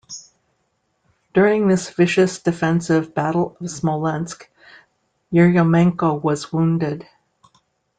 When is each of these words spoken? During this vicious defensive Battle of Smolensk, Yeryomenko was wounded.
During 1.31 1.67
this 1.67 1.91
vicious 1.91 2.39
defensive 2.39 3.13
Battle 3.13 3.55
of 3.61 3.69
Smolensk, 3.69 4.49
Yeryomenko 5.31 6.23
was 6.23 6.51
wounded. 6.51 7.07